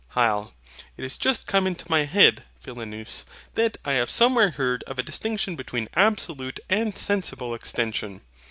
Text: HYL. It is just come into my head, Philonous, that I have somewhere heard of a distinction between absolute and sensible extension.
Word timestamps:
HYL. 0.15 0.53
It 0.97 1.05
is 1.05 1.15
just 1.15 1.45
come 1.45 1.67
into 1.67 1.85
my 1.87 2.05
head, 2.05 2.41
Philonous, 2.59 3.23
that 3.53 3.77
I 3.85 3.93
have 3.93 4.09
somewhere 4.09 4.49
heard 4.49 4.81
of 4.87 4.97
a 4.97 5.03
distinction 5.03 5.55
between 5.55 5.89
absolute 5.93 6.59
and 6.71 6.97
sensible 6.97 7.53
extension. 7.53 8.21